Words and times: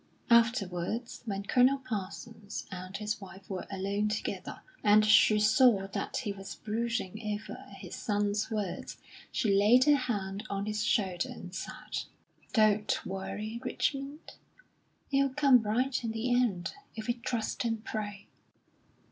Afterwards, 0.31 1.21
when 1.27 1.43
Colonel 1.45 1.77
Parsons 1.77 2.65
and 2.71 2.97
his 2.97 3.21
wife 3.21 3.47
were 3.47 3.67
alone 3.69 4.09
together, 4.09 4.61
and 4.83 5.05
she 5.05 5.39
saw 5.39 5.85
that 5.89 6.17
he 6.17 6.31
was 6.31 6.55
brooding 6.55 7.21
over 7.39 7.67
his 7.77 7.95
son's 7.97 8.49
words, 8.49 8.97
she 9.31 9.53
laid 9.53 9.83
her 9.83 9.93
hand 9.95 10.43
on 10.49 10.65
his 10.65 10.83
shoulder, 10.83 11.29
and 11.29 11.53
said: 11.53 12.05
"Don't 12.51 13.05
worry, 13.05 13.59
Richmond; 13.63 14.37
it'll 15.11 15.35
come 15.35 15.61
right 15.61 16.03
in 16.03 16.13
the 16.13 16.33
end, 16.33 16.73
if 16.95 17.05
we 17.05 17.13
trust 17.13 17.63
and 17.63 17.85
pray." 17.85 18.25